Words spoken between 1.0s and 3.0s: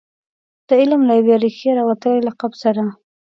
له یوې ریښې راوتلي لقب سره.